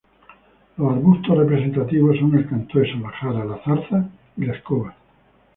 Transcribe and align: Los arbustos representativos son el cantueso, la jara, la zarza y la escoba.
Los 0.77 0.93
arbustos 0.93 1.37
representativos 1.37 2.17
son 2.17 2.35
el 2.35 2.49
cantueso, 2.49 2.95
la 2.97 3.11
jara, 3.11 3.45
la 3.45 3.63
zarza 3.63 4.09
y 4.35 4.45
la 4.45 4.53
escoba. 4.55 4.95